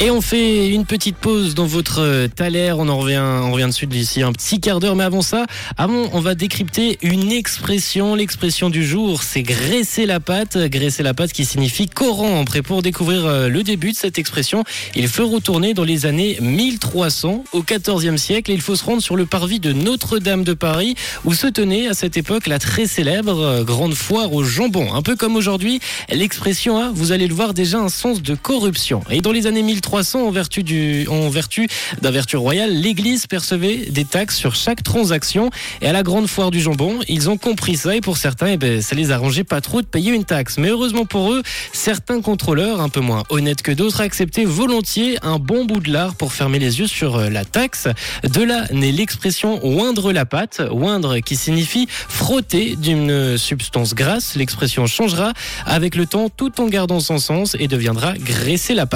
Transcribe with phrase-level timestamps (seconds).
[0.00, 2.74] Et on fait une petite pause dans votre euh, thaler.
[2.76, 4.96] On en revient, on revient dessus d'ici un petit quart d'heure.
[4.96, 8.16] Mais avant ça, avant, on va décrypter une expression.
[8.16, 10.58] L'expression du jour, c'est graisser la pâte.
[10.58, 12.56] Graisser la pâte qui signifie corrompre.
[12.56, 14.64] Et pour découvrir euh, le début de cette expression,
[14.96, 18.50] il faut retourner dans les années 1300 au 14e siècle.
[18.50, 21.86] Et il faut se rendre sur le parvis de Notre-Dame de Paris où se tenait
[21.86, 24.92] à cette époque la très célèbre euh, grande foire au jambon.
[24.92, 25.78] Un peu comme aujourd'hui,
[26.10, 29.00] l'expression a, vous allez le voir, déjà un sens de corruption.
[29.08, 31.68] Et dans les années 1300, 300 en vertu du, en vertu
[32.00, 35.50] d'un vertu royal, l'Église percevait des taxes sur chaque transaction.
[35.82, 38.56] Et à la grande foire du jambon, ils ont compris ça et pour certains, eh
[38.56, 40.56] ben, ça les arrangeait pas trop de payer une taxe.
[40.56, 45.38] Mais heureusement pour eux, certains contrôleurs, un peu moins honnêtes que d'autres, acceptaient volontiers un
[45.38, 47.86] bon bout de lard pour fermer les yeux sur euh, la taxe.
[48.22, 54.34] De là naît l'expression oindre la pâte, oindre qui signifie frotter d'une substance grasse.
[54.34, 55.34] L'expression changera
[55.66, 58.92] avec le temps tout en gardant son sens et deviendra graisser la pâte.